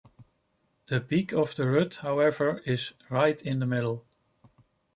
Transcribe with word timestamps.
The 0.87 0.99
peak 0.99 1.31
of 1.31 1.55
the 1.55 1.67
rut, 1.69 1.97
however, 1.97 2.63
is 2.65 2.93
right 3.11 3.39
in 3.39 3.59
the 3.59 3.67
middle. 3.67 4.03